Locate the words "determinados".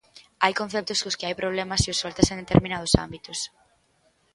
2.43-2.91